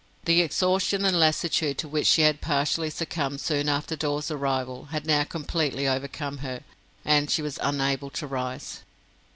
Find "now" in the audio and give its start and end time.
5.05-5.23